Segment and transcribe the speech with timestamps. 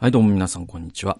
[0.00, 1.18] はい、どうも皆さん、こんにちは。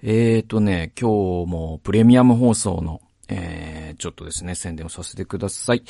[0.00, 5.82] えーとね、今日もプレミアム放送の、えー、ちょっとですね、宣伝をさせてください。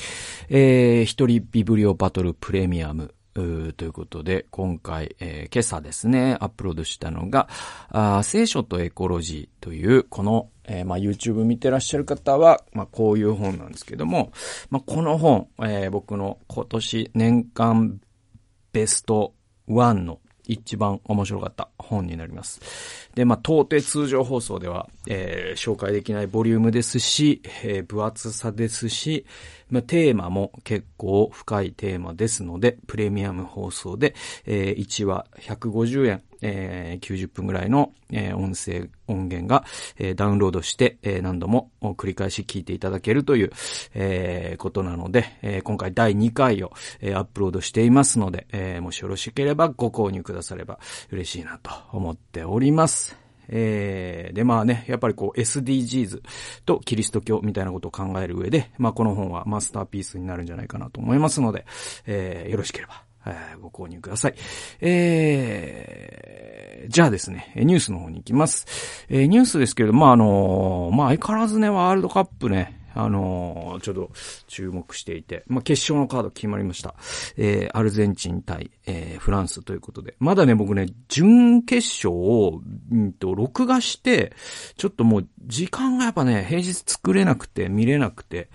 [0.49, 3.13] えー、一人ビブリオバトルプレミアム。
[3.35, 7.49] ということで、今回、えー、今朝ですね、アップロードしたのが、
[7.89, 14.31] あ聖書とエコロジーという、この、えー、まあ、YouTube 見てらっしゃる方は、まあ、こういう本なんですけども、
[14.71, 18.01] まあ、この本、えー、僕の今年年間
[18.71, 19.35] ベスト
[19.67, 22.61] 1の一番面白かった本になります。
[23.15, 29.25] で、まあ、到底通常放送では、えー、紹介できないボリュームですし、えー、分厚さですし、
[29.69, 39.65] まあ、テーマも結構深いテーマですので、プレミアム放送で、えー、1話150円、えー、90分ぐらいの、えー、音声音源が、
[39.97, 43.51] えー、ダウンロードして、えー、何度も繰り返し聞いていただけるという、
[43.93, 50.79] えー、ことなので、えー、今回第2回を、えー、アップロードしていますので、えー、もしよろしければご購入くだされば
[51.11, 53.22] 嬉しいなと思っております。
[53.55, 56.21] えー、で、まあね、やっぱりこう SDGs
[56.65, 61.65] とキリスト教みたいなことを考える上で、まあこの本はマスターピースになるんじゃないかなと思いますので、
[62.07, 64.35] えー、よろしければ、えー、ご購入ください。
[64.81, 69.05] えー、じゃあですね、ニュースの方に行きます。
[69.07, 74.11] えー、ニュースですけれども、まああのー、まあ相変わらずね、ワールドカップね、あのー、ちょっと
[74.47, 76.95] 注目していて、まあ、決勝のカード決まりました。
[77.37, 80.15] えー、アルゼンチン対、えー、フランスということで。
[80.19, 84.33] まだね、僕ね、準決勝を、うんと、録画して、
[84.77, 88.49] ちょっともう、時間がやっぱね、平日作れなくて、見れなくて、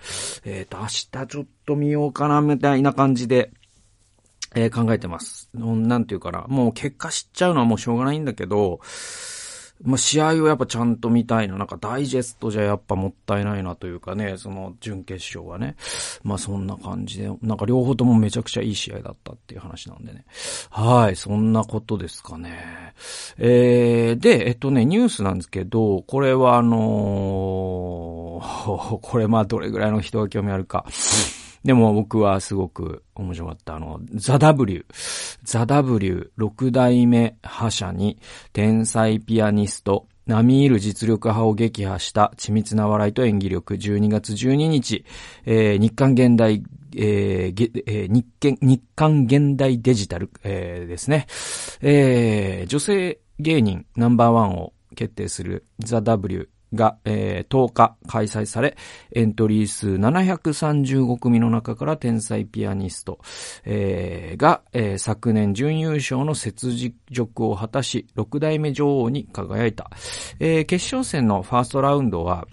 [0.45, 3.51] えっ、ー、と、明日ちょっと見ようかな、みたいな感じで、
[4.55, 5.49] えー、考えてます。
[5.53, 8.79] なんていうかな、もう結果知っちゃうのはもうしょうがないんだけど、
[9.81, 11.57] まあ、試合をやっぱちゃんと見たいな。
[11.57, 15.75] なんかダイジェストじゃやっぱもったいないなというかね、その準決勝はね。
[16.23, 20.25] まあそんな感じで、なんか両方ともめちゃくちゃいい試合だったっていう話なんでね。
[20.69, 22.93] はい、そんなことですかね。
[23.37, 30.85] えー、で、えっとね、ニュースなんですけど、これはあのー、 これまあどれぐらいの人が興味あるか。
[31.63, 33.75] でも僕はすごく面白かった。
[33.75, 34.85] あの、ザ・ W。
[35.43, 38.17] ザ・ W、六代目覇者に
[38.53, 45.03] 天才ピアニスト、並みいる実力派を撃破した緻密な笑いと演技力、12月12日、
[45.45, 46.63] えー、日韓現代、
[46.95, 48.25] えーえー、日
[48.61, 51.25] 日韓現代デジタル、えー、ですね。
[51.81, 58.77] えー、女性芸人ナンバーワンを決定するザ・ W が、えー、10日開催され、
[59.13, 63.19] エントリー数735組の中から天才ピアニスト、
[63.65, 69.89] えー、が、えー、昨年準優勝の雪辱を果たし、6代目女王に輝いた。
[70.39, 72.47] えー、決勝戦のファーストラウンドは、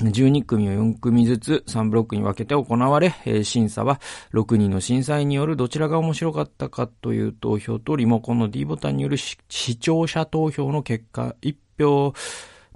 [0.00, 4.00] 12組を4組ずつ3ブロックに分けて行われ、えー、審査は
[4.32, 9.36] 6人の審査員によるどちらが面白かったかという投票とリモコンの D ボタンによる視
[9.78, 12.14] 聴者投票の結果、1票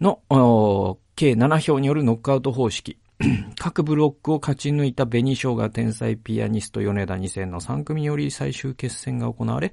[0.01, 2.99] の計7票によるノックアウト方式。
[3.59, 9.73] 各ブロックを勝ち抜いた紅生姜天才ピアニスト米田2000の3組により最終決戦が行われ、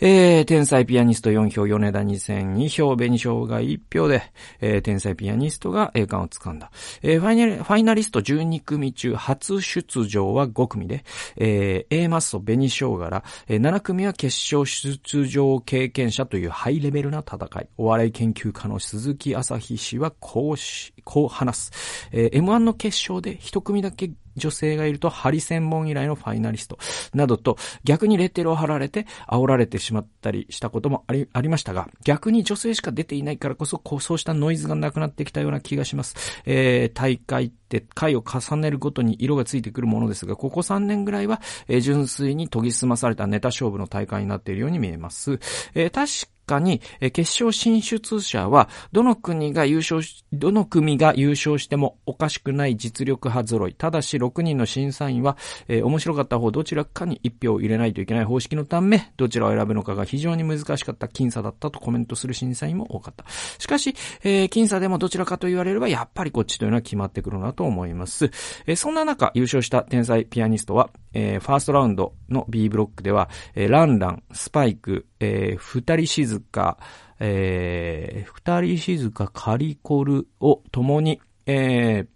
[0.00, 4.22] えー、天才ピアニスト4票、米田2000 2票、紅生姜1票で、
[4.60, 6.70] えー、天才ピアニストが栄冠を掴んだ。
[7.02, 11.04] えー、ファイナリ、ファイナリスト12組中初出場は5組で、
[11.36, 17.68] えー、A マッソ、紅生姜ら、えー、7組は決勝出場経験者というハイレベルな戦い。
[17.78, 21.72] お笑い研究家の鈴木朝日氏はこうし、こう話す。
[22.12, 26.78] えー、M1 の決勝で一組だけ女性がいると、ハリセンボン以来のファイナリスト、
[27.14, 36.14] などと、逆にレッテルを貼られて、煽られてしまったりしたこともあり、ありましたが、逆に女性しか出ていないからこそ、こう、そうしたノイズがなくなってきたような気がします。
[36.44, 45.40] えー、大会って回を重ねるごとに色がついてくるものですが、ここ3年ぐらいは、えー、純粋に研ぎ澄まされたネタ勝負の大会になっているように見えます。
[45.74, 53.74] えー、確かに、決勝進出者は、どの国が優勝し、どの組が優勝してもおかしくない実力派揃い。
[53.74, 55.36] ただし、6人の審査員は、
[55.68, 63.24] えー、面白かった方どちらかに1票を入れないといけない方式のため、どちらを選ぶのかが非常に難しかった僅差だったとコメントする審査員も多かった。
[63.58, 68.30] しかし、えー、僅差でもどちらかと言われれば、やっぱりこっちというのは決まってくるなと思います。
[68.66, 76.76] えー、そんな中、優勝した天才ピアニストは、えー、ファーストラウンドの B ブロックでは、えー、ランラン、スパイク、えー、二人静か、
[77.18, 82.06] えー、二人静かカリコルを共に、え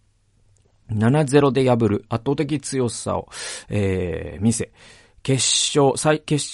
[0.91, 3.31] ー、7-0で破る圧倒的強さを、
[3.71, 4.71] えー、見せ、
[5.23, 5.43] 決
[5.79, 6.45] 勝、最、決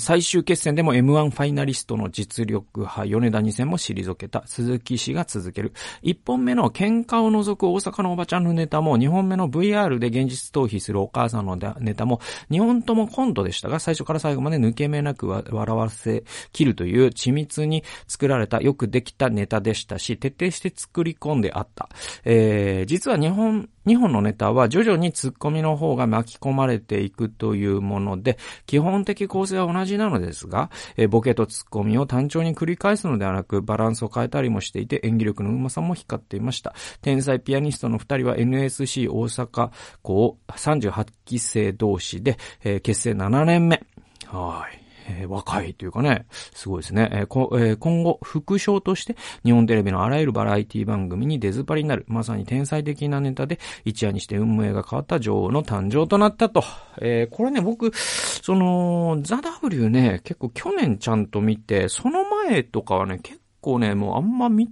[0.00, 5.72] 最終決戦でも M1 ファイナリストの実力派、米田2戦も退けた鈴木氏が続ける。
[6.02, 21.88] 1本目の喧嘩を除く大阪のおばちゃんのネタも、2本目の VR で現実逃避するお母さんのネタも、2本ともコントでしたが、最初から最後まで抜け目なく笑わせ切るという緻密に作られたよくできたネタでしたし、徹底して作り込んであった。
[22.24, 36.74] えー、実は日本2本のネタは徐々にツッコミの方が巻き込まれていくというもので、基本的構成は同じなのですが、えボケとツッコミを単調に繰り返すのではなく、バランスを変えたりもしていて、演技力のうまさも光っていました。
[37.00, 39.70] 天才ピアニストの2人は NSC 大阪
[40.02, 43.82] 校38期生同士で、え結成7年目。
[44.26, 44.85] はい。
[45.08, 47.08] えー、若いというかね、すごいですね。
[47.12, 56.64] えーこえー、今後、副賞として、日本テレビのあらゆるバラエティ番組に出ずぱりになる、まさに天才的なネタで、一夜にして運命が変わった女王の誕生となったと。
[57.00, 64.68] えー、これね、僕、その、ザ・ W ね、結構去年ちゃんと見て、その前とかはね、結構ね、もうあんま見、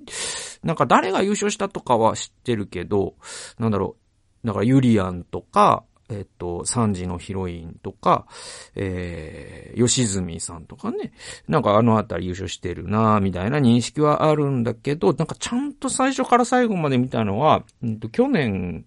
[0.62, 3.14] なんか誰が優勝したとかは知ってるけど、
[3.58, 3.96] なんだろ
[4.44, 8.26] う、だからユリアンとか、えっと、3時のヒロインとか、
[8.74, 11.12] えー、吉住さんとかね、
[11.48, 18.84] なんかあのあたり優勝してるなみたいな認識はあるんだけど、なんかちゃんと最初から最後まで見たのは、うんと、去年、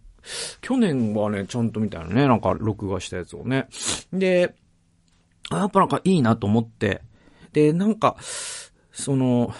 [0.61, 3.67] 去年はね、ちゃんと見たのね、なんか録画したやつをね。
[4.13, 4.55] で、
[5.51, 7.01] やっぱなんかいいなと思って、
[7.53, 8.17] で、なんか、
[8.91, 9.53] その、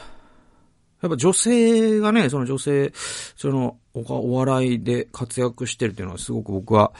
[1.02, 2.92] やっぱ女性がね、その女性、
[3.36, 3.78] その、
[4.08, 6.94] お笑いで活躍してるっていうのはすごく僕は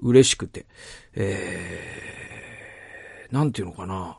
[0.00, 0.66] 嬉しくて、
[1.14, 4.18] えー、なんていうのかな。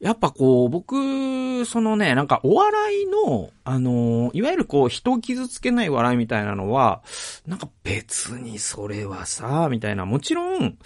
[0.00, 7.02] やっぱこう、僕、そのね、なんかお笑いの、あの、いわゆるこう、人を傷つけない笑いみたいなのは、
[7.46, 10.78] なんか別にそれはさ、みたいな、もちろん、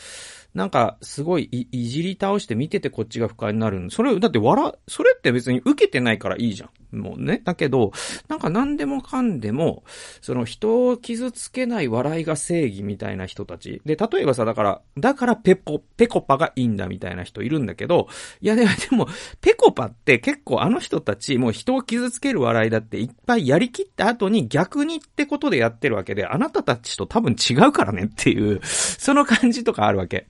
[0.53, 3.89] なんか、すごいい、いじり倒して見ててこっちが不快になる。
[3.91, 6.71] それ、だって笑、それって別に受けてないからいいじゃん。
[6.95, 7.41] もね。
[7.45, 7.93] だけど、
[8.29, 9.85] なんか何でもかんでも、
[10.21, 13.81] その人を傷つけない笑いが正義みたいな人たち。
[13.85, 18.09] で、例えばさ、だから、だからペコ、ペコパがいいんだみたいな人いるんだけど、
[18.41, 19.09] いやでも、
[19.41, 30.27] ペコパって結構あの人たち、もう人を傷つける笑いだっていっぱいやりきった後に逆にってことでやってるわけで、あなたたちと多分違うからねっていう、その感じとかあるわけ。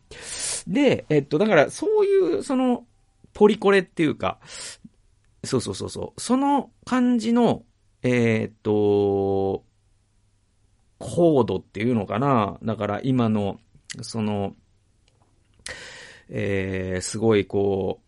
[0.67, 2.85] で、えっと、だから、そういう、その、
[3.33, 4.39] ポリコレっていうか、
[5.45, 7.65] そうそうそうそう、その感じの、
[8.03, 9.65] えー、っと、
[10.99, 12.59] コードっていうのかな。
[12.63, 13.59] だから今の、
[14.03, 14.55] その、
[16.29, 18.05] えー、すごいこう、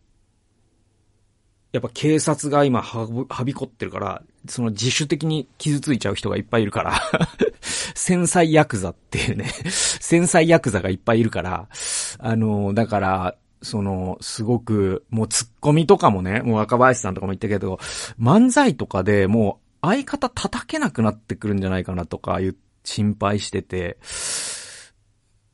[1.73, 7.03] やっぱ警察が今はびこってるから、その自主的に傷ついちゃう人がいっぱいいるから。
[7.95, 9.45] 繊細ヤクザっていうね。
[9.69, 11.69] 繊細ヤクザがいっぱいいるから、
[12.19, 13.37] あの、だから、
[13.67, 17.79] その、すごく、もうツッコミとかもね、もう若林さんとかも言ったけど、
[18.21, 23.99] 漫才とかでもう相方叩けなくなってくるんじゃないかなとかいう心配してて、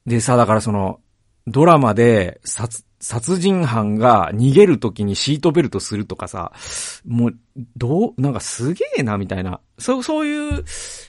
[0.07, 1.01] でさ、だからその、
[1.47, 2.41] ドラマで、
[3.03, 6.53] 殺人犯が逃げるときにシートベルトするとかさ、
[7.05, 7.35] もう、
[7.77, 9.61] どう、なんかすげえな、みたいな。
[9.77, 10.65] そう、そういう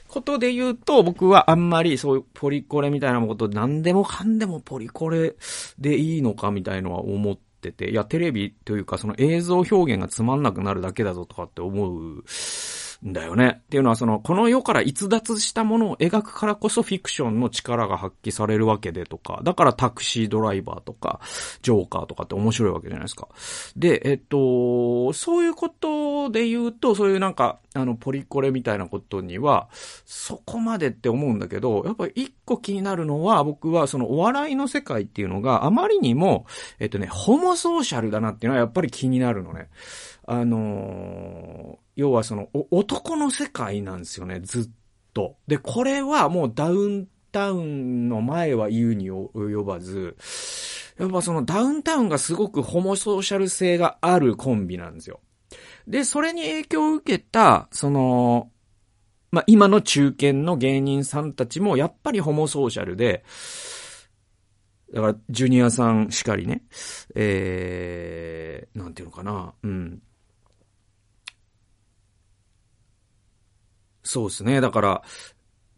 [0.08, 5.36] ことで言うと、僕はあんまりそういうポリコレみたいなこと、何でもかんでもポリコレ
[5.78, 12.24] でいいのかみたいのは思ってて、いや、テレビというかその映像表現がつまんなくなるだけだぞとかって思う。
[13.06, 13.60] んだよね。
[13.64, 21.20] っていうのはその、この世から逸脱したものを描くからこそフィクションの力が発揮されるわけでとか、だからタクシードライバーとか、
[21.62, 23.28] ジョーカーとかって面白いわけじゃないですか。
[23.76, 29.68] で、えっと、そういうことで言うと、そういうなんか、あの、ポリコレみたいなことには、
[30.04, 36.46] そこまでって思うんだけど、やっぱり一個気になるのは、僕はそのお笑いの世界っていうのがあまりにも、
[36.78, 39.70] えっとね、ホモソーシャルだなっていうのはやっぱり気になるのね。
[40.24, 44.70] あのー、要はその、男の世界なんですよね、ずっ
[45.12, 45.34] と。
[45.48, 50.16] で、これはもうダウンタウンの前は言うに及ばず、
[50.96, 55.18] やっぱそのダウンタウンがすごくホモソーシャル性があるコンビなんですよ。
[55.86, 58.50] で、それに影響を受けた、その、
[59.30, 63.24] まあ、今の中堅の芸人さんたちもやっぱりホモソーシャルで、
[64.94, 66.62] だから、ジュニアさんしかりね、
[67.16, 70.00] えー、なんていうのかな、うん。
[74.04, 74.60] そうですね。
[74.60, 75.02] だから、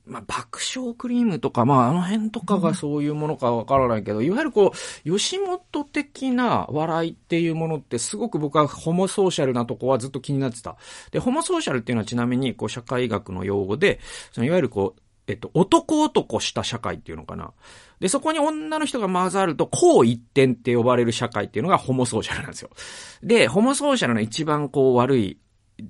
[0.06, 4.72] まあ、爆笑クリームとか、まあ、あの辺とかがそういうものかわからないけど、いわゆるこ
[5.04, 10.76] う、吉本的な笑いっていうものってすごく僕はホモソーシャルなとこはずっと気になってた。
[11.10, 13.98] で、ホモソーシャルっていうのはちなみに、こう、社会学の用語で、
[14.30, 17.52] そのいわゆるこう、えっと、男男した社会っていうのかな。
[17.98, 22.70] で、そこに女の人が混ざると、こう一点って呼ばれる社会っていうのがホモソーシャルなんですよ。
[23.22, 25.38] で、ホモソーシャルの一番こう悪い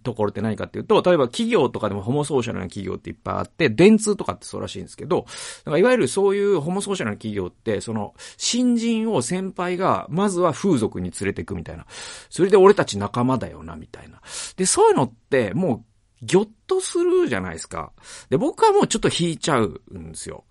[0.02, 5.26] ところって何かっていうと、例えば企業とかでもホモソーシャルな企業っていっぱいあって、電通とかってそうらしいんですけど、
[5.64, 11.86] だかいわゆるそういうホモソーシャルな企業って、その、新人を先輩が、まずは風俗に連れてくみたいな。
[12.30, 14.20] それで俺たち仲間だよな、みたいな。
[14.56, 15.84] で、そういうのって、もう、
[16.22, 17.92] ぎょっとするじゃないですか。
[18.30, 20.44] で、僕はもうちょっと引いちゃうんですよ。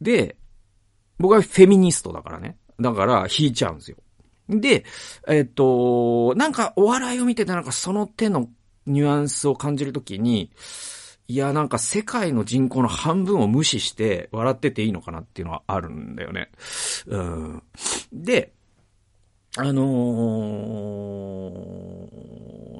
[0.00, 0.36] で、
[1.18, 2.56] 僕はフェミニストだからね。
[2.80, 3.96] だから引いちゃうんですよ。
[4.48, 4.84] で、
[5.28, 8.48] えっと、なんかお笑いを見ててなんかその手の
[8.86, 10.50] ニュアンスを感じるときに、
[11.28, 16.50] いや、なんか世界の人口の半分を無視して笑ってていいのかなっていうのはあるんだよね。
[17.06, 17.62] うん。
[18.12, 18.52] で、
[19.56, 19.82] あの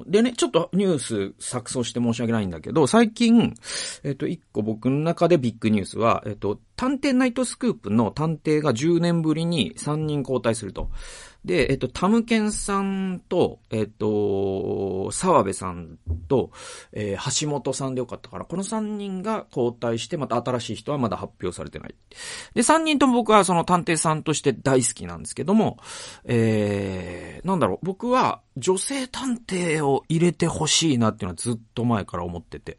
[0.07, 3.53] ー、でね、ちょっとニュース錯綜して申し訳ないんだけど、最近、
[4.03, 10.89] えっと、一個僕の中でビッグニュースは、えっと、探偵ナイトスクープの探偵が10年ぶりに3人交代すると。
[11.45, 15.97] で、えっと、タムケンさんと、えっと、沢部さん
[16.27, 16.51] と、
[16.93, 21.95] えー、橋本さんでよかったから、この3人が交代して、また新しい人はまだ発表されてない。
[22.53, 25.77] で、3人とも僕はその探偵さんとして大好きなんですけども、
[26.23, 32.77] えー、なんだろう、僕は女性探偵を入れてほしいなっていうのはずっと前から思ってて。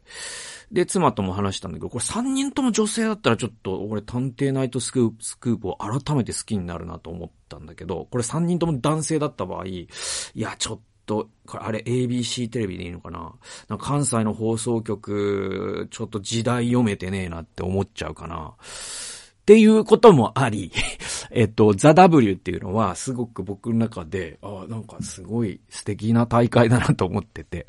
[0.71, 9.87] で、妻とも話したんだけど、これ3人とも女性だったらちょっと、俺探偵ナイトスクープ、を改めて好きになるなと思ってたんだけど、これ3人とも男性だった場合、い
[10.33, 13.33] や、ちょっと、これあれ ABC テレビでいいのかな？
[13.69, 18.53] なんか関西の放送局、ちょっと時代読めてねえなって思っちゃうかな。
[18.57, 20.71] っていうこともあり、
[21.29, 27.67] えっと、ザ・ W っていうのはすごく僕の中で、あなんかすごい素敵な大会だなと思ってて。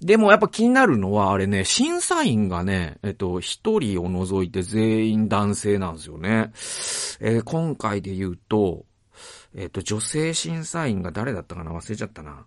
[0.00, 6.50] でもやっぱ気になるのは、あれね、審査員がね、えっと、一人を除いて全員男性なんですよね。
[7.20, 8.84] えー、今回で言うと、
[9.56, 11.72] えっと、女性審査員が誰だったかな？
[11.72, 12.46] 忘れちゃったな。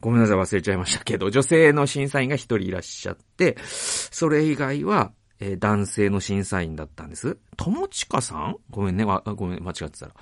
[0.00, 7.36] ごめんなさい、忘れちゃいましたけど、女性の審査員が一人いらっしゃって、それ以外は、えー、男性の審査員だったんです。
[7.56, 8.56] 友近さん？
[8.70, 10.14] ごめんね、わ、ごめん、間違ってたら。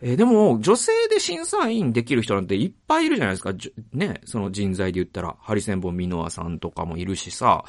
[0.00, 3.52] えー、でも、女性で審査員できる人なんていっぱいいるじゃないですか。
[3.92, 7.64] ね、その人材で言ったら、ハリセンボンミノアさんとかもいるしさ、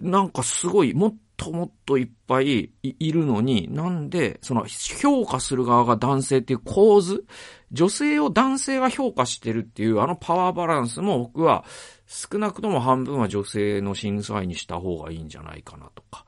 [0.00, 7.24] なんかすごい、もっともっといっぱいいるのに、なんで、その評価する側が男性っていう構図、
[7.72, 11.64] 女性を男性が評価してるっていうあのパワーバランスも僕は
[12.06, 16.26] 少なくとも半分は女性の審査員にした方がいいんじゃないかなとか、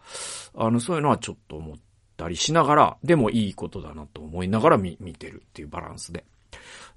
[0.54, 1.76] あの、そういうのはちょっと思っ
[2.16, 6.24] たりしながら、でもいいことだなと思いながら見、見てるっていうバランスで。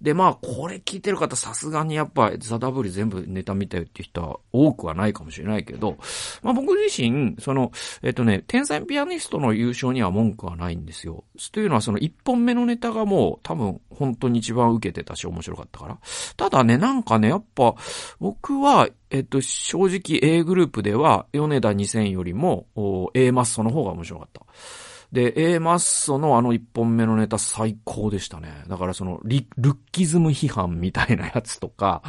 [0.01, 5.97] で、まあ、これ聞いてる方、さすがにやっぱ、ザ・ダブル全部ネタ見たよって人は多くはないかもしれないけど、
[6.41, 7.71] まあ僕自身、その、
[8.01, 11.23] えっとね、天才ピアニストの優勝には文句はないんですよ。
[11.51, 15.97] というのはその一本目のネタがもう多分本当に一番受けてたし面白かったから。
[16.37, 17.75] ただね、なんかね、やっぱ、
[18.19, 22.67] 僕は、えっと、正直 A グループでは、米田2000よりも、
[23.13, 24.45] A マッソの方が面白かった。
[25.15, 28.65] で、A マッソのあの一本目のネタ最高でしたね。
[28.67, 32.03] だからそのリ、ルッキズム批判みたいなやつとか、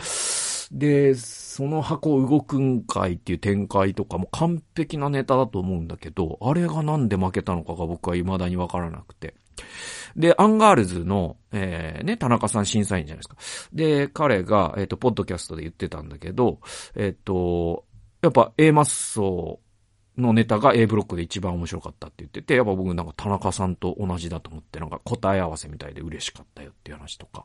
[0.72, 9.36] で、その箱動くんかいっていう展開とかも完璧なネタだと思うんだけど、あれがなんで負けたのかが僕は未だにわからなくて。
[10.16, 13.36] で、アンガールズの、えー、ね、田中さん審査員じゃないですか。
[13.72, 16.58] で、彼が、えっ、ー、と、ポッドキャストで言ってたんだけど、
[16.96, 17.84] えっ、ー、と、
[18.20, 19.60] やっぱ A マッソ
[20.18, 27.44] のネタが A ブロックで一番面白かったって言ってて、やっぱ僕なんか田中さんと同じだと思って、なんか答え合わせみたいで嬉しかったよっていう話とか。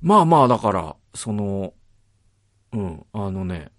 [0.00, 1.74] まあまあ、だから、その、
[2.72, 3.72] うん、あのね、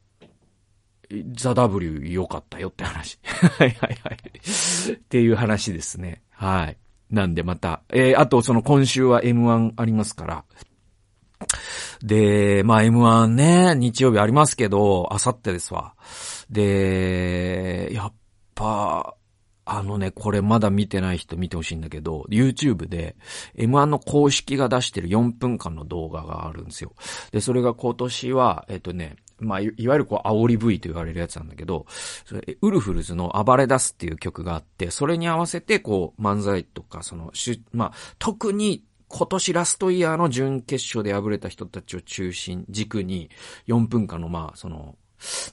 [1.31, 3.19] ザ・ W 良かったよって話。
[3.23, 4.93] はいはいはい。
[4.93, 6.21] っていう話ですね。
[6.31, 6.77] はい。
[7.09, 10.45] なんでまた、えー、あとその今週は M1 ありますから。
[12.01, 15.95] で、まあ M1 ね、日曜日ありますけど、あさってですわ。
[16.49, 18.13] で、やっ
[18.55, 19.15] ぱ、
[19.71, 23.15] あのね、これまだ見てない人見てほしいんだけど、YouTube で
[23.55, 26.93] M1 の公式が出してる4分間の動画があるんですよ。
[27.31, 31.85] で、それが今年は、えっとね、まあ、いわゆるこう、煽り V と言われるやつなんだけど、
[32.25, 43.29] それウルフルズの暴れ出すっていう曲があって、それに合わせてこう、漫才とか、その、しゅまあ、特に今年ラストイヤーの準決勝で敗れた人たちを中心、軸に、
[43.67, 44.95] 4分間のまあ、その、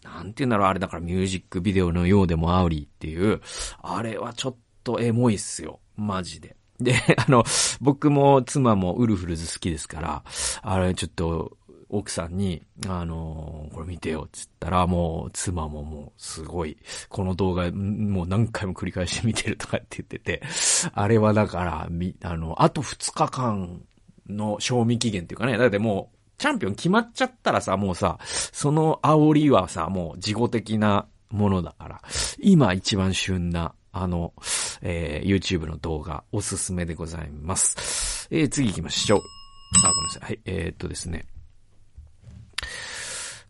[0.04, 3.40] なんて言うんだろう、あれだからミュージックビデオのようでもアウリーっていう、
[3.82, 5.80] あれはちょっとエモいっすよ。
[5.96, 6.56] マジで。
[6.78, 7.44] で、あの、
[7.80, 10.22] 僕も妻もウルフルズ好きですから、
[10.62, 11.56] あれちょっと、
[11.88, 16.76] 奥さんに、あのー、これ見てよ、つったら、もう、妻ももう、すごい、
[17.08, 20.42] この動画、もう何回も繰り返し見てるとかって言ってて、
[20.92, 23.82] あれはだから、み、あの、あと2日間
[24.28, 32.02] の賞味期限っていうかね、だってもう、チャンピオン決まっちゃったらさ、もうさ、その煽りはさ、もう、事後的なものだから、
[32.38, 34.34] 今一番旬な、あの、
[34.82, 38.28] えー、YouTube の動画、おすすめでございます。
[38.30, 39.20] えー、次行きましょう。
[39.84, 40.22] あ、ごめんなさい。
[40.22, 41.24] はい、えー、っとですね。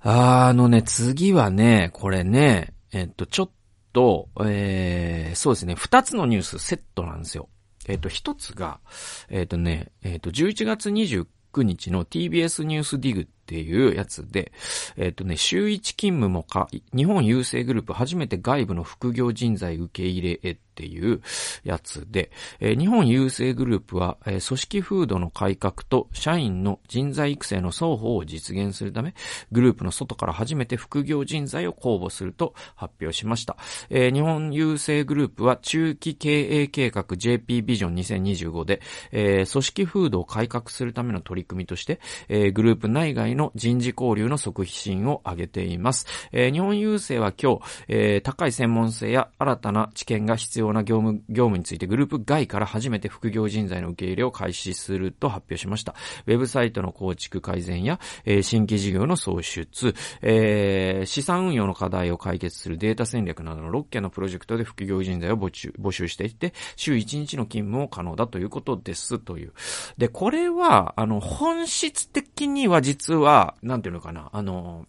[0.00, 3.50] あのね、次はね、これね、えっと、ちょっ
[3.92, 7.48] と、えー、そうですね、二つのニュースセットなんですよ。
[7.88, 8.80] えっと、一つが、
[9.28, 14.52] えっとね、えっと、11月29日の TBS ニュースディグっていうやつで、
[14.96, 21.22] えっ、ー、とね、週一勤務もか、日本郵政グループ初めて外部の副業人材受け入れっていう
[21.64, 29.14] やつで、えー、日本郵政グループは、えー、組織風土の改革と社員の人材育成の双方を実現するため、
[29.52, 33.56] グループの外から初めて副業人材を公募すると発表しました。
[33.88, 46.06] えー、日本郵政グループは中期経営計画 JP ビジョン2025で、えー、組織風土を改革するための取り組みとして、えー、グループ内外の人事交流の促進を挙げています。
[46.32, 55.94] えー、日本郵政は今日、えー、高い専門性や新たな知見が必要な業務、業務についてグループ外から初めて副業人材の受け入れを開始すると発表しました。
[56.26, 69.52] ウェブサイトの構築改善や、えー、新規事業の創出、えー、資産運用の課題を解決するデータ戦略などの6件のプロジェクトで副業人材を募集募集していて、週1日の勤務も可能だということですという。
[69.98, 74.86] で、これは、あの、本質的には実は、はなんていうのかな、あの、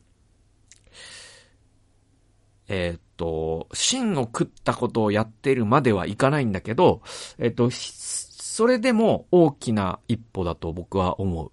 [2.67, 7.01] えー、っと、芯を食ったことをやってるまではいかないんだけど、
[7.37, 11.51] えーっと、それでも大きな一歩だと僕は思う。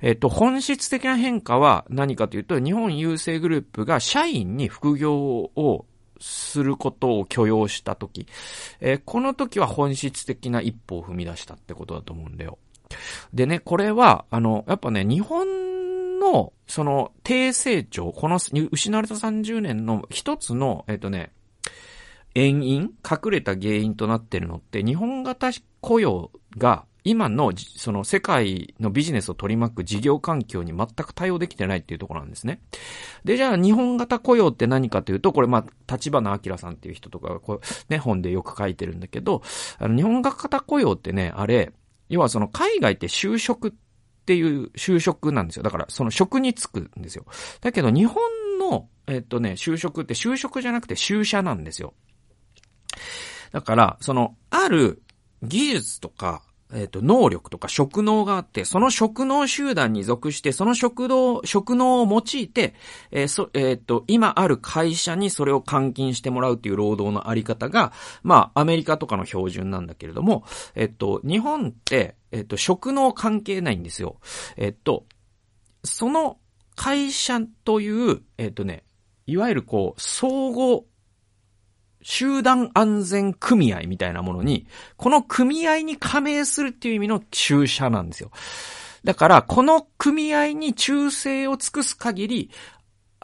[0.00, 5.86] えっと、本質的な変化は何かというと、日本郵政グループが社員に副業を
[6.18, 8.26] することを許容したとき、
[8.80, 12.58] えー、この時は本質的な一歩を踏み出したってことだと思うんだよ。
[13.32, 15.46] でね、これは、あの、やっぱね、日本
[16.18, 21.32] の、その、低成長、この失われた30年の一つの、えっ、とね、
[22.34, 32.60] 遠因隠れた原因となってるのって、日本型雇用が今のその世界のビジネスを取り巻く事業環境に全く対応できてないっていうところなんですね。
[33.24, 39.42] で、じゃあ日本型雇用って何かというと、これまあ、立花明さんっていう人とかがこう、ね、本でよく書いてるんだけど、
[39.78, 41.72] あの日本型雇用ってね、あれ、
[42.08, 43.85] 要はその海外って就職って
[44.26, 45.62] っていう就職なんですよ。
[45.62, 47.24] だから、その職に就くんですよ。
[47.60, 48.16] だけど、日本
[48.58, 51.94] の、えっとね、就職って就職じゃなくて就社なんですよ。
[53.52, 55.00] だから、その、ある
[55.44, 62.74] 技術とか、えっ、と、能力とか職能があって、その職能集団に属して、その職能、職能を用いて、
[63.12, 74.18] えー、そ、えっ、と、今ある会社にそれを換金してもらうっていう労働のあり方が、まあ、アメリカとかの標準なんだけれども、えっ、と、日本って、えっと、職能関係ないんですよ。
[74.56, 75.06] えっと、
[75.84, 76.38] その
[76.74, 78.84] 会社という、えっとね、
[79.26, 80.82] いわゆるこう、相互、
[82.08, 88.30] 集団安全組合みたいなものに、この組合に加盟するっていう意味の注射なんですよ。
[89.02, 92.50] だから、この組合に忠誠を尽くす限り、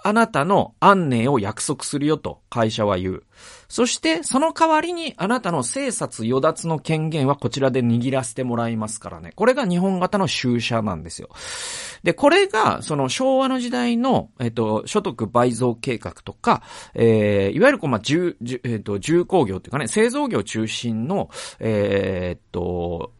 [0.05, 3.23] あなたの安寧を約束するよと会社は言う。
[3.69, 9.33] そして、その代わりにあなたの生殺与奪の権限はこちらで握らせてもらいますからね。
[9.35, 11.31] これが日本型の就社なんですよ。
[12.03, 16.63] で、これが、その昭和の時代の、えっと、所得倍増計画とか、
[16.95, 23.13] えー、いわゆるこう、まあ、重、えっと、重工業っていうかね、製造業中心の、えー、っと、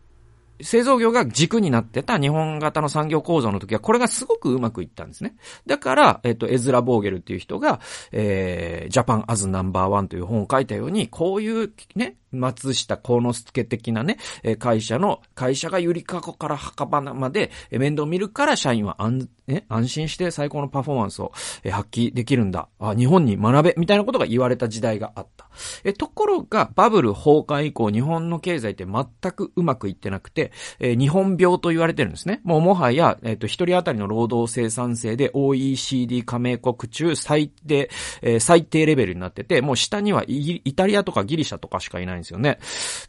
[0.63, 5.37] 製造業が軸になってた日本型の産業構造の時は、これがすごくうまくいったんですね。
[5.67, 7.81] だから、えっ、と、エズラ・ボーゲルっていう人が、
[8.13, 14.19] えー、ジャパンアズナンバーワンという本を書いたように、こういうね、松下幸之助的なね、
[14.59, 21.33] 会社の、会社がゆりかこから墓場まで面倒見るから社員は安、ね、安心して最高のパフォーマンスを
[21.71, 22.69] 発揮できるんだ。
[22.79, 25.49] あ、日本に学べ、みたいなことが言われた時代があった。
[25.85, 32.41] え、ところが、バブル崩壊以降、日本の経済って全くうまくいってなくて、え日本病と言われてるんですね。
[32.45, 37.91] もうもはや、えっ、と、一人当たりの労働生産性で OECD 加盟国中最低、
[38.23, 42.59] え、最低レベルになってて、もう下にはイタリアとかギリシャとかしかいないんですよね。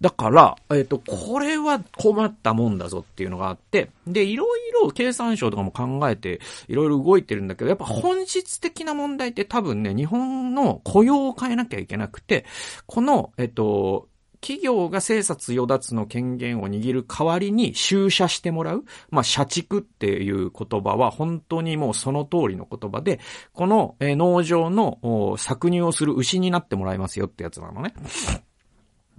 [0.02, 6.23] だから、えっ、と、これは困ったもんだぞっていうのがあって、で、いろいろ経産省とかも考えて、
[6.68, 12.46] いろいろ動いてるんだけど、やっぱ本質的な問題って多分ね、日本の雇用を変えなきゃいけなくて、
[12.86, 14.10] この、えっ、ー、と、
[14.44, 18.84] 企業が生殺与奪の権限を握る代わりに収車してもらう。
[19.10, 23.22] まあ、社畜っていう言葉は本当にもうその通りの言葉で、
[23.54, 25.00] この農場の
[25.38, 27.94] 搾乳をする牛になってもらいますよってやつなのね。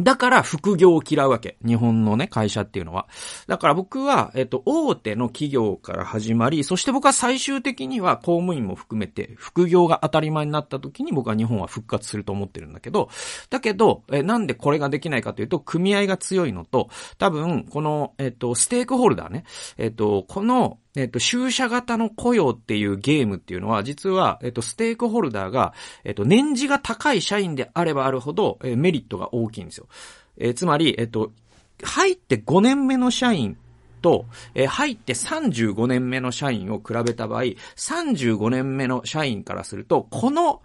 [0.00, 1.57] だから副業を嫌うわけ。
[1.64, 3.07] 日本のね、会社っていうのは。
[3.46, 13.09] だから僕は、えっと、大手の企業から始まり、そして僕は最終的には公務員も含めて、副業が当たり前になった時に僕は日本は復活すると思ってるんだけど、
[13.50, 19.44] だけど、え、なんでこれができないかというと、組合が強いのと、多分、この、えっと、ステークホルダーね、
[19.78, 29.88] えっと、この、えっと、収社型の雇用っていうゲームっていうのは、実は、えっと、ステークホルダーが、えっと、年次が高い社員であればあるほど、えメリットが大きいんですよ。
[30.37, 31.33] えー、つまり、えっと、
[31.83, 33.57] 入って5年目の社員
[34.02, 37.42] と、え、入って35年目の社員を比べた場合、
[37.76, 40.62] 35年目の社員からすると、この、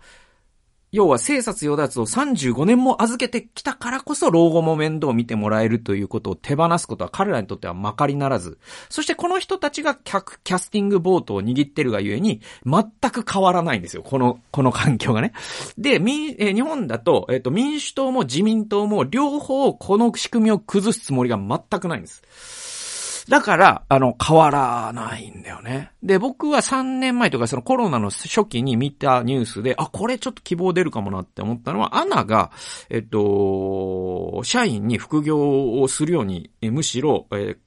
[0.92, 8.58] 要は生殺与奪を35年も預けてきたからこそ老後も面倒を見てもらえるということを手放すことは彼らにとってはまかりならず、
[8.90, 14.04] そしてこの人たちがキャキャスティングボートを握ってるがゆえに全く変わらないんですよ。
[14.04, 15.34] この、この環境がね。
[15.78, 22.79] で、民、え日本だと、えっ、と、民主党も自民党も両方この仕組みを崩すつもりが全くないんです。
[23.28, 25.92] だから、あの、変わらないんだよね。
[26.04, 32.52] で、僕は3年前とかそのコロナの初期に見たニュースで、あ、これちょっと希望出るかもなって思ったのは、アナが、
[32.90, 37.58] えっと、社員に副業をするように、むしろ、えー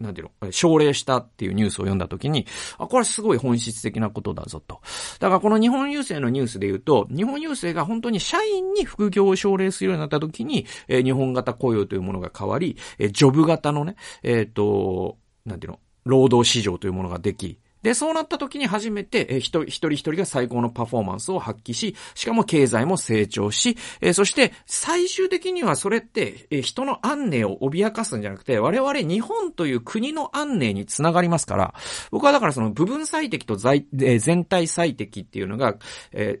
[0.00, 2.46] なんていうの、奨励したっていうニュースを読んだときに、
[2.78, 4.80] あ、これすごい本質的なことだぞと。
[5.20, 31.74] だからこの日本郵政のニュースで言うと、日本郵政が本当に社員に副業を奨励するようになったときに、えー、日本型雇用というものが変わり、えー、ジョブ型のね、えっ、ー、と、なんていうの、労働市場というものができ、で、そうなった時に初めて、え一人一人一人が最高のパフォーマンスを発揮し、しかも経済も成長し、えそして最終的にはそれって、え人の安寧を脅かすんじゃなくて、我々日本という国の安寧につながりますから、
[32.10, 35.76] 僕はだからその部分最適と在、え全体最適っていうのが、
[36.12, 36.40] え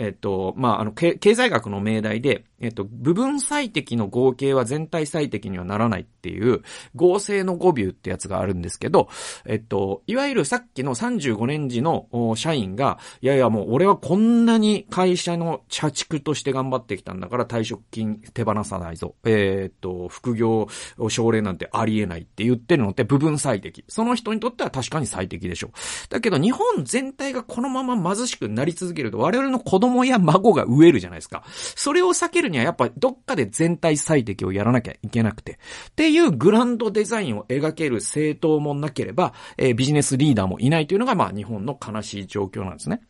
[0.00, 6.62] えっと、まあ、あの、経済学の命題で、えっと、部分最適の合計は全体最適にはならないっていう、
[6.94, 9.08] 合成の語尾ってやつがあるんですけど、
[9.46, 19.14] えっと、いわゆるさっきの35年時の社員が、いやいやもう俺はこんなに会社の社畜として頑張ってきたんだから退職金手放さないぞ。
[19.24, 20.68] えー、っと、副業
[21.08, 23.84] 奨励なんてありえないって言ってるのって部分最適。
[23.88, 25.70] その人にとっては確かに最適でしょう。
[26.10, 31.44] だけど日本全体がこのまま貧しくなり続けると我々の子供や孫が飢えるじゃないですか。
[31.48, 35.52] それを避けるにはやっぱどっかで全体最適をやらなきゃいけなくて。
[35.52, 43.00] っていうグランドデザインを描ける政党もなければ、えー、ビジネスリーダーもいないというのが、まあ日本の悲しい状況なんですね。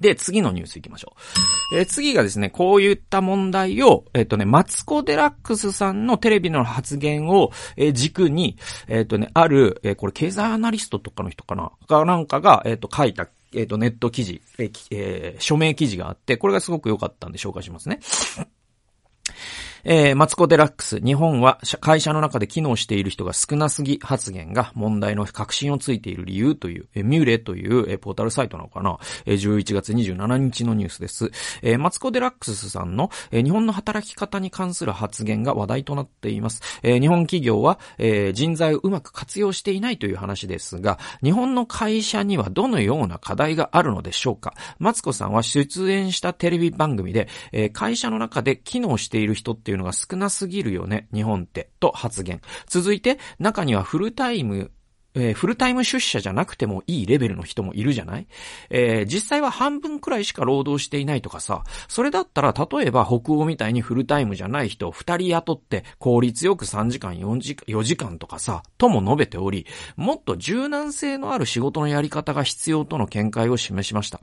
[0.00, 1.14] で、次のニュース行きましょ
[1.72, 1.78] う。
[1.78, 11.70] えー、次がですね、こういった問題を、えっ、ー、とね、マツコ・デラックスさんのテレビの発言を、えー、軸に、えっ、とね、ある、えこれ経済アナリストとかの人かな？
[11.86, 18.00] かなんかが、えっ、と、書いたえっ、ー、と、ネット記事、えー、え、署名記事があって、これがすごく良かったんで紹介しますね。
[19.84, 31.30] えー、マツコ・デラックス、日本は会社の中で機能している人が少なすぎ発言が問題の確信をついている理由という、えー、ミューレという、えー、ポータルサイトなのかな、えー、11月27日のニュースです。
[31.62, 36.62] えー、マツコ・デラックスさんの、えー、日本の働き方に関する発言が話題となっています。
[36.82, 52.40] えー、日本企業は、えー、人材をうまく活用していないという話ですが、日本の会社にはどのような課題があるのでしょうかマツコさんは出演したテレビ番組で、えー、会社の中で機能している人っていうのが少なすぎるよね、日本って、と発言。
[52.66, 54.70] 続いて、中にはフルタイム
[55.14, 58.26] えー、フルタイム出社じゃなくてもいいレベルの人もいるじゃない？
[58.70, 74.22] えー、実際は半分くらいしか労働していないとかさ、それだったら例えば北欧みたいにフルタイムじゃない人を2人雇って効率よく3時間4時 ,4 時間とかさ、とも述べており、もっと柔軟性のある仕事のやり方が必要との見解を示しました。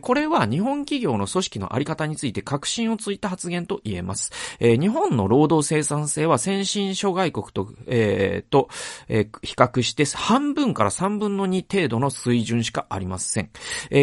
[0.00, 4.30] これは日本企業の組織のあり方について確信をついた発言と言えます。
[4.60, 8.68] 日本の労働生産性は先進諸外国と、えー、と、
[9.08, 13.50] えー、比較して半分から3分の2程度の水準しかありません。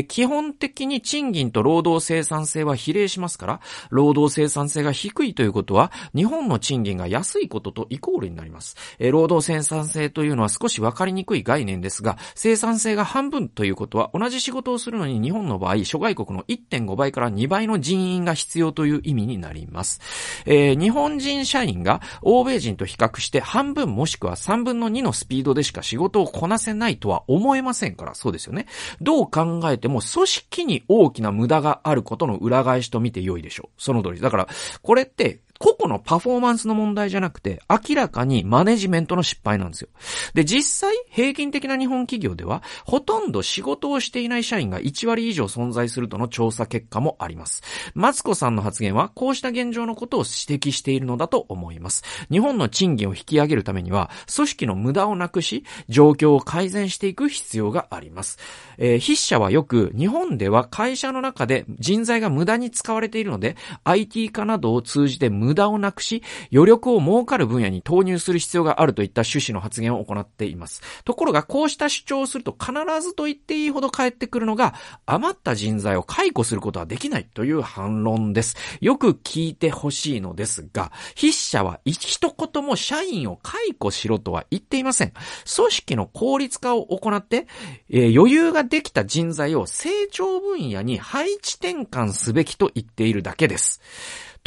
[0.08, 8.76] 基本的に賃金と労働生産性は比例しますから、労働生産性が低いということは、日本の賃金が安いこととイコールになります。
[9.00, 20.02] 労働生産性というのは少しわかりにくい概念ですが、生産性が半分ということは、同じ仕事をするのに日本本の場合、諸外国の1.5倍から2倍の人員が必要という意味になります。
[20.45, 28.67] えー、日本人社員が欧米人と比較して半分もしくは3分の2のスピードでしか仕事をこなせないとは思えませんから、そうですよね。
[29.02, 33.82] どう考えても組織に大きな無駄があることの裏返しと見て良いでしょう。
[33.82, 34.21] その通り。
[34.21, 34.47] だから、
[34.82, 39.89] これって、個々のパフォーマンスの問題じゃなくて、明らかにマネジメントの失敗なんですよ。
[40.34, 47.63] で、実際、平均的な日本企業では、ほとんど仕事をしていない社員が1割以上存在するとの調査結果もあります。
[47.93, 52.04] マツコさんの発言は、こうした現状のことを指摘しているのだと思います。
[52.30, 58.38] 日本の賃金を引き上げるためには、組織の無駄をなくし、状況を改善していく必要があります。
[58.78, 70.82] えー、筆者はよく、日本では会社の中で人材が無駄に使われているので、IT 化などを通じて無無駄をなくし、余力を儲かる分野に投入する必要があるといった趣旨の発言を行っています。
[71.06, 74.74] ところが、こうした主張をすると必ずと言っていいほど返ってくるのが、
[75.06, 78.58] 余った人材を解雇することはできないという反論です。
[78.82, 85.14] よく聞いてほしいのですが、筆者は一言も社員を解雇しろとは言っていません。
[85.56, 87.48] 組織の効率化を行って、
[87.90, 93.82] えー、余裕ができた人材を成長分野に配置転換すべきと言っているだけです。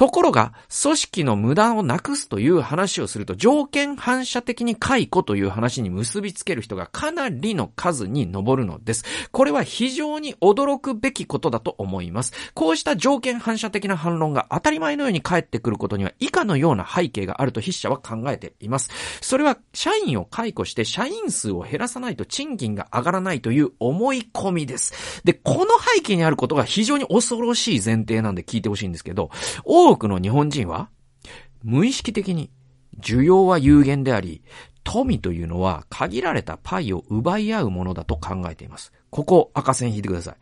[0.01, 9.05] ところが、組織の無駄をなくすという話をすると、条件反射的に解雇という話に結びつける人がかなりの数に上るのです。
[9.31, 12.33] これは非常に驚くべきことだと思います。
[12.55, 18.89] こうした条件反射的な反論が当たり前のように返ってくることには以下のような背景があると筆者は考えています。
[19.21, 25.21] それは、社員を解雇して社員数を減らさないと賃金が上がらないという思い込みです。
[25.25, 29.31] で、この背景にあることが非常に恐ろしい前提なんで聞いてほしいんですけど、
[29.67, 30.89] 多多くの日本人は、
[31.65, 32.51] 無意識的に、
[33.01, 34.43] 需要は有限であり、
[34.85, 38.93] 富というのは限られたパイを奪い合うものだと考えています。
[39.11, 40.35] ここ赤線引いてください。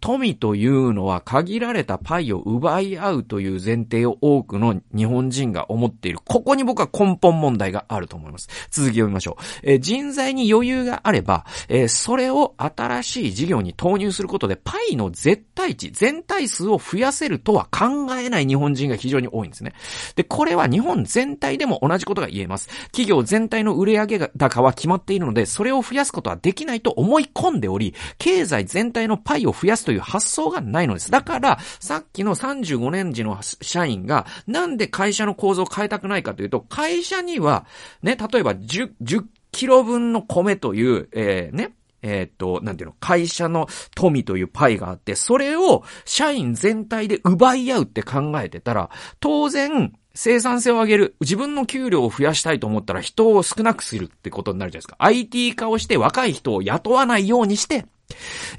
[0.00, 6.18] 富というのは限られたパイを奪い合うという前提を多くの日本人が思っている。
[6.24, 8.48] ここに僕は根本問題があると思います。
[8.70, 9.44] 続き読みましょう。
[9.62, 19.72] えー、人材に余裕があれば、えー、それを新しい事業に投入することでパイの絶対値、全体数を増やせるとは考えない日本人が非常に多いんですね。
[20.16, 22.68] で、これは日本全体でも同じことが言えます。
[22.86, 31.10] 企業全体の売上高は決まっているので、それを増やすことはできないと思い込んでおり、経済全体のパイを増やすという発想がないのです。
[31.10, 37.66] だから、さっきの35年時の社員が、なんで会社の構造を変えたくないかというと、会社には、
[38.02, 51.16] ね、例えば10、10キロ分の米という、えー、ね、えっ、と、なんていうの、会社の富というパイがあって、それを社員全体で奪い合うって考えてたら、当然、生産性を上げる。
[51.20, 54.96] 自分の給料を増やしたいと思ったら人を少なくするってことになるじゃないですか。
[54.98, 57.86] IT 化をして若い人を雇わないようにして、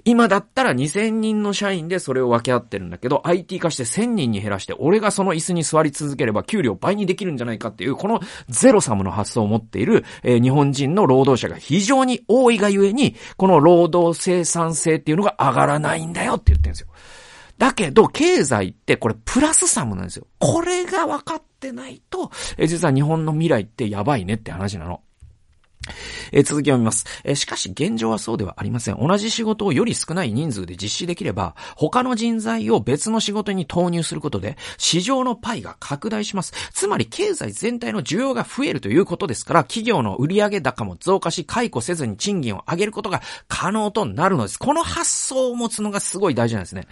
[0.03, 16.87] 今だったら2000人の社員でそれを分け合ってるんだけど、IT 化して1000人に減らして、俺がその椅子に座り続ければ給料倍にできるんじゃないかっていう、このゼロサムの発想を持っている、えー、日本人の労働者が非常に多いがゆえに、この労働生産性っていうのが上がらないんだよって言ってるんですよ。
[17.57, 20.27] だけど、経済ってこれプラスサムなんですよ。
[20.39, 25.01] これが分かってないと、え実は日本の未来ってやばいねって話なの。
[26.31, 27.05] えー、続きを見ます。
[27.23, 28.97] えー、しかし現状はそうではありません。
[28.99, 36.53] 同じ仕事をより少ない人数で実施できれば、他の人材を別の仕事に投入することで、市場のパイが拡大します。
[36.73, 44.59] つまり経済全体の需要が増えるということですから、企業の売上高も増加し、解雇せずに賃金を上げることが可能となるのです。
[44.59, 46.87] この発想を持つのがすごい大事なんですね。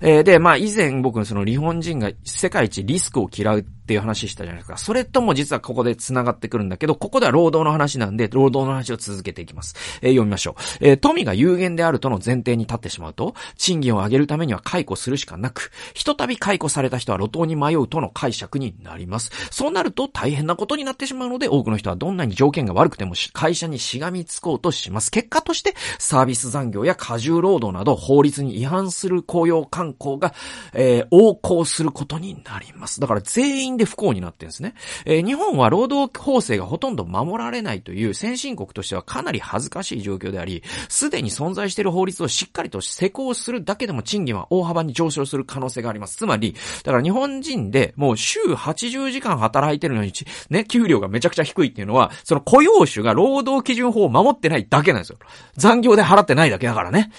[0.00, 4.76] えー、で、まあ以前僕その日本人が世界一リスクを嫌うっていう話したじゃないですか。
[4.76, 9.74] それとも実はここで繋がってくるんだけど、ここでは労働の話なんで、労働の話を続けていきます。
[10.02, 10.86] えー、読みましょう。
[10.86, 19.30] えー、富が有限であるとの前提に立ってしまうと、賃金を上げるためには解雇するしかなく、ひとたび解雇された人は路頭に迷うとの解釈になります。
[19.50, 25.10] そうなると大変なことになってしまうので、多くの人はどんなに条件が悪くても会社にしがみつこうとします。
[25.10, 30.34] 結果として、サービス残業や過重労働など法律に違反する雇用慣行が、
[30.72, 33.00] えー、横行することになります。
[33.00, 34.74] だから全員で不幸になってるんですね。
[35.04, 46.16] えー、日本は労働法制がほとんど守られないという先進国としてはかなり恥ずかしい状況であり、すでに存在している法律をしっかりと施行するだけでも賃金は大幅に上昇する可能性があります。
[46.16, 50.12] つまり、だから日本人でもう週80時間働いてるのに、
[50.50, 55.18] ね、給料がめちゃくちゃ低いっていうのは、その雇用主が労働基準法を守ってないだけなんですよ。
[55.56, 57.10] 残業で払ってないだけだからね。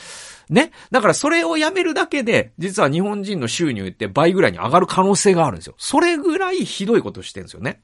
[0.49, 0.71] ね。
[0.91, 5.75] だからそれをやめるだけで、実は日本人の収入って倍ぐらいに上がる可能性があるんですよ。
[5.77, 7.81] それぐらいひどいことしてるんですよね。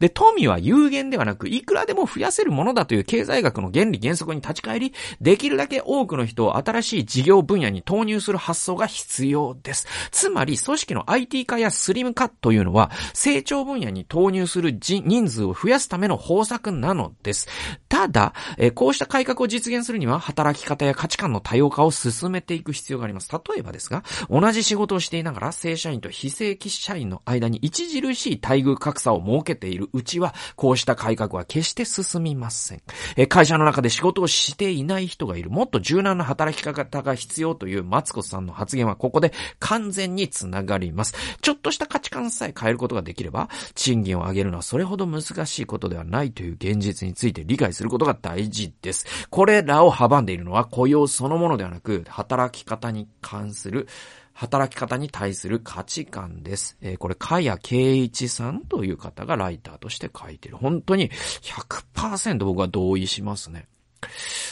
[0.00, 9.86] で、富は有限ではなく、いくらでも増やせるものだという経済学の原理原則に立ち返り、できるだけ多くの人を新しい事業分野に投入する発想が必要です。
[10.10, 17.48] つまり、組織の IT 化やスリム化というのは、成長分野に投入する人数を増やすための方策なのです。
[17.88, 23.30] ただ、えこうした改革を実現するには、働き方や価値観の多様化を進めていく必要があります。
[23.32, 32.82] 例えばですが、同じ仕事をしていながら、正社員と非正規社員の間に著しい待遇格差を設けてているうちは、こうした改革は決して進みません。
[33.16, 35.50] え会社の中で仕事をしていない人がいる。
[35.50, 41.14] もっと柔軟な働き方が必要というマツコさんの発言はここで完全につながります。
[41.40, 49.06] ちょっとした価値観さえ変えることができれば、賃金を上げるのはそれほど難しいことではないという現実について理解することが大事です。
[49.30, 53.88] これらを阻んでいるのは雇用そのものではなく、働き方に関する
[54.36, 56.76] 働き方に対する価値観です。
[56.82, 60.58] えー、これ、かやけいちさんという方がライターとして書いてる。
[60.58, 63.66] 本当に100%僕は同意しますね。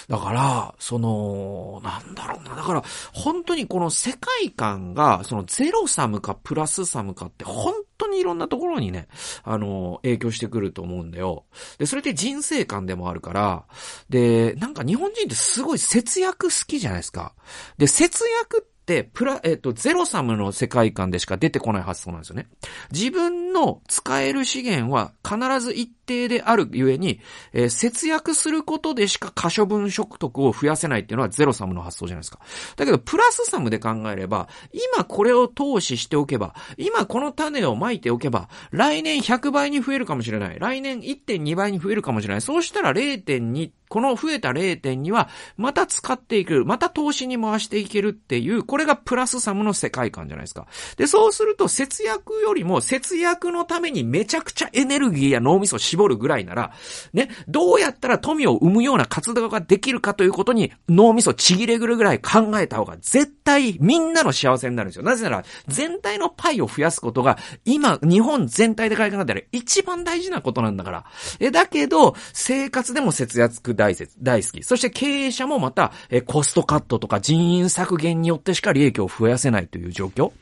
[0.09, 2.57] だから、その、なんだろうな。
[2.57, 9.09] だから、本当にこの世界観が、そのゼロサムかプラスサムかって、本当にいろんなところにね、
[9.42, 11.44] あの、影響してくると思うんだよ。
[11.79, 13.64] で、それって人生観でもあるから、
[14.09, 17.35] で、なんか日本人ってすごい節約好きじゃないですか。
[17.79, 18.73] で、節約って、
[19.12, 22.49] プラ、えっ、と、ゼロサムの世界観でしか出てこない発想なんですよね。
[22.92, 27.21] 自分の使える資源は必ず一定であるゆえに、
[27.53, 32.38] えー、節約することでしか可処分所得を増やせないっていうのはゼロサムの発想じゃないですか。
[32.77, 40.59] だけど、プラスサムで考えれば、今これを投資しておけば、今この種をまいておけば、来年100倍に増えるかもしれない。
[40.59, 42.40] 来年1.2倍に増えるかもしれない。
[42.40, 50.67] そうしたら0.2この増えた0.2は、また使っていく、また投資に回していけるっていう、これがプラスサムの世界観じゃないですか。
[50.97, 56.72] で、そうすると節約よりも節約のためにめちゃくちゃエネルギーや脳みそ絞るぐらいなら、
[57.12, 65.04] ね、どうやったら富を生むような活動ができるかということに脳みそちぎれぐるぐらい考えた方が絶対みんなの幸せになるんですよ。
[65.04, 71.04] なぜなら、全体のパイを増やすことが、今、日本全体で考えたら一番大事なことなんだから。
[71.38, 74.62] え、だけど、生活でも節約大、大好き。
[74.62, 80.33] そして経営者もまた、えコストカットとか人員削減によってしか利益を増やせないという状況。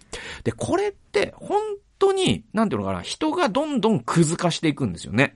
[0.45, 1.61] で、これって、本
[2.03, 5.35] 当に、なんていうのかな、人がどんどんクズ化していくんですよね。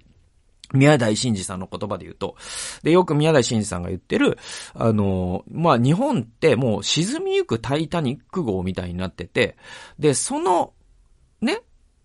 [0.72, 2.34] 宮台真司さんの言葉で言うと。
[2.82, 4.36] で、よく宮台真司さんが言ってる、
[4.74, 9.56] あの、まあ、日本ってもう沈みゆくタイタニック号みたいになってて、
[9.98, 10.72] で、その、
[11.40, 11.62] ね、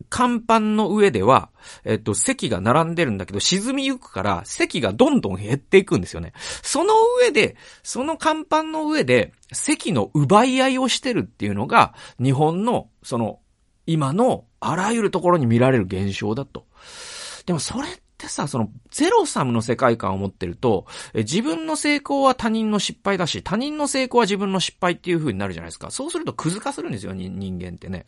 [0.09, 1.49] 甲板の上では、
[1.83, 6.33] えっと、席が並んでるんだけど、沈みゆくから、席がどんどん減っていくんですよね。
[6.61, 13.39] その上で、その甲板の上で、席の奪い合いをしてるっていうのが、日本の、その、
[13.85, 16.65] 今の、あらゆるところに見られる現象だと。
[17.45, 25.89] でもそれってさ、その、ゼロサムの世界観を持ってると、自分の成功は他人の失敗だし、他人の成功は自分の失敗っていう風になるじゃないですか。
[25.91, 28.05] そうするとくず化するんですよ、人間ってね。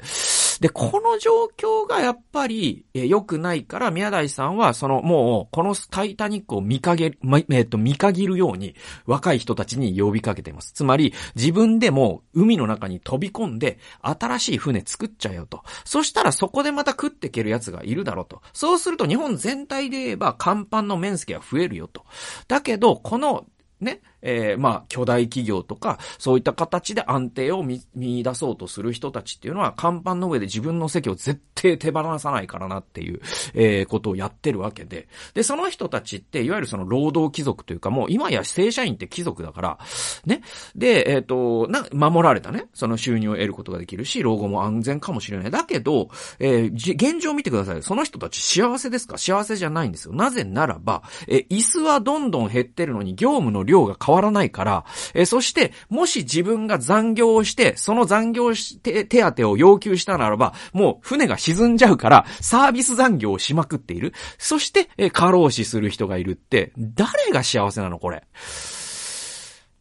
[0.59, 10.73] で、この状況がやっぱり、良くないから、宮台さんは、その、もう、このタイタニックを見かけ、ま、えっ、と、見限るように、若い人たちに呼びかけています。
[10.73, 15.63] つまり、自分でも海の中に飛び込んで、新しい船作っちゃえよと。
[15.85, 18.41] そしたらそこでまた食っていける奴がいるだろうと。
[18.53, 22.05] そうすると日本全体で言えば、甲板の面積は増えるよと。
[22.47, 23.45] だけど、この、
[23.79, 33.21] ね、えー、まあ、巨大企業とか、そういった形で安定を見、見出そうとする人たちっていうのは、看板の上で自分の席を絶対手放さないからなっていう、
[33.53, 35.07] えー、ことをやってるわけで。
[35.33, 39.79] で、その人たちって、いわゆるその労働貴族というか、もう今や正社員って貴族だから、
[40.25, 40.41] ね。
[40.75, 45.51] で、えっ、ー、と、な、守られたね、その収入を得ることができるし、老後も安全かもしれない。
[45.51, 46.09] だけど、
[46.39, 47.83] えー、現状を見てください。
[47.83, 49.17] その人たち幸せですか？
[49.17, 50.13] 幸せじゃないんですよ。
[50.13, 64.13] なぜならば、え椅子はどんどん減ってるのに、業務の量が変わ変わらないから、えそして、もし自分が残業をして、その残業して手当を要求したならば、もう船が沈んじゃうから、サービス残業をしまくっている。
[64.37, 68.23] そして、え過労死する人がいるって、誰が幸せなのこれ？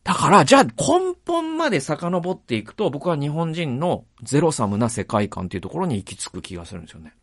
[0.04, 7.14] だから、じゃあ根本まで遡っていくと、僕は日本人のゼロサムな世界観っていうところに行き着く気がするんですよね。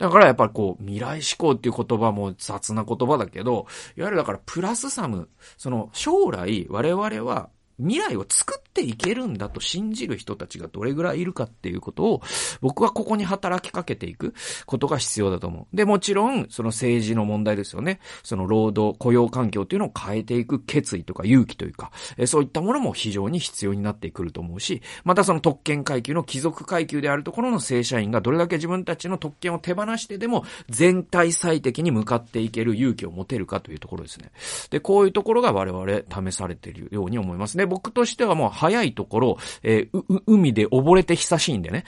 [0.00, 12.22] だからやっぱりこう、未来志向っていう言葉も雑な言葉だけど、いわゆるだからプラスサム、その将来我々は未来を作っていけるんだと信じる人たちがどれぐらいいるかっていうことを、
[12.60, 14.34] 僕はここに働きかけていく
[14.66, 15.76] ことが必要だと思う。
[15.76, 18.00] で、もちろん、その政治の問題ですよね。
[18.22, 34.30] その労働、雇用環境っていうのを変えていく決意とか勇気というか、えそういったものも非常に必要になってくると思うし、またその特権階級の貴族階級であるところの正社員がどれだけ自分たちの特権を手放してでも全体最適に向かっていける勇気を持てるかというところですね。
[34.70, 37.66] で、こういうところが我々試されているように思いますね。
[37.70, 41.84] 僕としてはもう早いところ、えー、海で溺れて久しいんでね。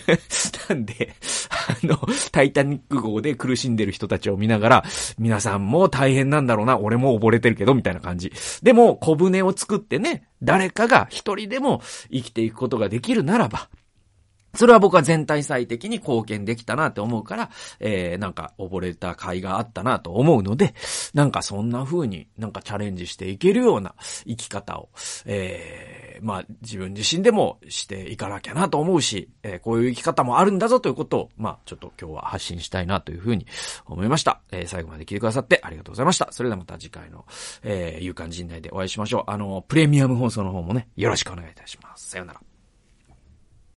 [0.68, 1.14] なんで、
[1.50, 1.98] あの、
[2.30, 4.84] タイタニック号で苦しんでる人たちを見ながら、
[5.18, 8.32] 皆さんも大変なんだろうな、俺も溺れてるけど、みたいな感じ。
[8.62, 13.68] でも、小舟を作ってね、誰かが一人でも生きていくことができるならば、
[14.54, 17.50] それは僕は全体最適に貢献できたなって思うから、
[17.80, 20.74] えー、なんか溺れた甲斐があったなと思うので、
[21.14, 23.94] なんかそんな風になんかチャレンジしていけるような
[24.26, 24.90] 生き方を、
[25.24, 33.46] えー、まあ自分自身でもしていかなきゃなと思うし、えー、こういう生き方もあるんだぞということを、まあちょっと今日は発信したいなという風に
[33.86, 34.40] 思いました。
[34.50, 36.28] えー、最後まで聞いてくださってありがとうございました。
[36.30, 37.24] それではまた次回の、
[37.62, 39.30] えー、勇敢陣内でお会いしましょう。
[39.30, 42.10] あの、プレミアム放送の方もね、よろしくお願いいたします。
[42.10, 42.51] さよなら。